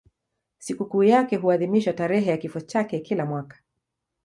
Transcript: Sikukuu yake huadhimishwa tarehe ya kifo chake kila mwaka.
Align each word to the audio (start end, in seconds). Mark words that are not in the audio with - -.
Sikukuu 0.57 1.03
yake 1.03 1.35
huadhimishwa 1.35 1.93
tarehe 1.93 2.31
ya 2.31 2.37
kifo 2.37 2.59
chake 2.61 2.99
kila 2.99 3.25
mwaka. 3.25 3.59